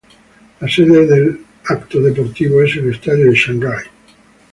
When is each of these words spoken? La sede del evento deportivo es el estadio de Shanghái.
La 0.61 0.67
sede 0.67 1.05
del 1.05 1.45
evento 1.69 1.99
deportivo 2.01 2.63
es 2.63 2.75
el 2.75 2.89
estadio 2.89 3.25
de 3.27 3.35
Shanghái. 3.35 3.85